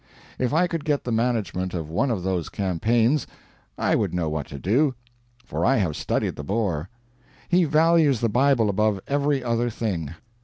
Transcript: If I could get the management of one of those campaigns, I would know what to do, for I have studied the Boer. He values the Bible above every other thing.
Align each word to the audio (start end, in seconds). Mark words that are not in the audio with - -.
If 0.39 0.51
I 0.51 0.65
could 0.65 0.83
get 0.83 1.03
the 1.03 1.11
management 1.11 1.75
of 1.75 1.87
one 1.91 2.09
of 2.09 2.23
those 2.23 2.49
campaigns, 2.49 3.27
I 3.77 3.93
would 3.95 4.15
know 4.15 4.29
what 4.29 4.47
to 4.47 4.57
do, 4.57 4.95
for 5.45 5.63
I 5.63 5.75
have 5.77 5.95
studied 5.95 6.37
the 6.37 6.43
Boer. 6.43 6.89
He 7.49 7.65
values 7.65 8.19
the 8.19 8.27
Bible 8.27 8.67
above 8.67 8.99
every 9.07 9.43
other 9.43 9.69
thing. 9.69 10.15